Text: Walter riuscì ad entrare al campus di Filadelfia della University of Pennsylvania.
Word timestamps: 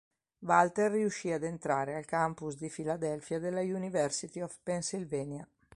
Walter 0.39 0.91
riuscì 0.93 1.29
ad 1.31 1.43
entrare 1.43 1.95
al 1.95 2.05
campus 2.05 2.57
di 2.57 2.71
Filadelfia 2.71 3.37
della 3.37 3.61
University 3.61 4.41
of 4.41 4.57
Pennsylvania. 4.63 5.47